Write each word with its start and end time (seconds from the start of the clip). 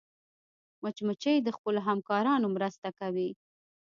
مچمچۍ 0.83 1.37
د 1.43 1.49
خپلو 1.57 1.79
همکارانو 1.87 2.47
مرسته 2.55 2.89
کوي 2.99 3.29